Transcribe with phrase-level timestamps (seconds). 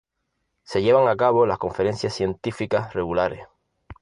[0.63, 3.45] Se llevan a cabo las conferencias científicas regulares.